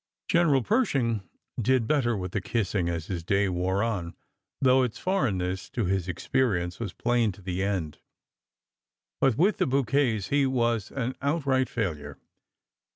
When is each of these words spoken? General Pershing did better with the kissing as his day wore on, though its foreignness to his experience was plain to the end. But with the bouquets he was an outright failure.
General 0.27 0.63
Pershing 0.63 1.21
did 1.61 1.85
better 1.85 2.17
with 2.17 2.31
the 2.31 2.41
kissing 2.41 2.89
as 2.89 3.05
his 3.05 3.23
day 3.23 3.47
wore 3.47 3.83
on, 3.83 4.15
though 4.59 4.81
its 4.81 4.97
foreignness 4.97 5.69
to 5.69 5.85
his 5.85 6.07
experience 6.07 6.79
was 6.79 6.91
plain 6.91 7.31
to 7.33 7.41
the 7.43 7.61
end. 7.61 7.99
But 9.19 9.37
with 9.37 9.57
the 9.57 9.67
bouquets 9.67 10.29
he 10.29 10.47
was 10.47 10.89
an 10.89 11.15
outright 11.21 11.69
failure. 11.69 12.17